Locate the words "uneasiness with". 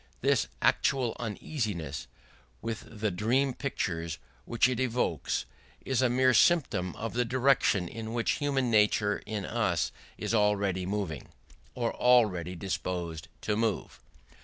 1.19-2.87